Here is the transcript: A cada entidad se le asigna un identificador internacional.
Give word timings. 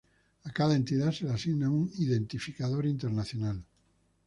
A 0.45 0.49
cada 0.51 0.73
entidad 0.75 1.11
se 1.11 1.25
le 1.25 1.33
asigna 1.33 1.69
un 1.69 1.87
identificador 1.99 2.87
internacional. 2.87 3.63